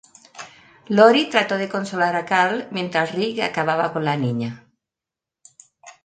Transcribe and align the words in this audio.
Lori 0.87 1.29
trató 1.29 1.57
de 1.59 1.69
consolar 1.69 2.15
a 2.15 2.25
Carl 2.25 2.63
mientras 2.71 3.11
Rick 3.13 3.41
acababa 3.41 3.93
con 3.93 4.03
la 4.03 4.17
niña. 4.17 4.65